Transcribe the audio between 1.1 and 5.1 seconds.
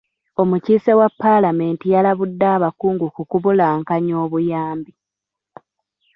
paalamenti yalabudde abakungu ku kubulankanya obuyambi.